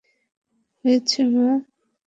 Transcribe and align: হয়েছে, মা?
হয়েছে, 0.85 1.19
মা? 1.33 1.47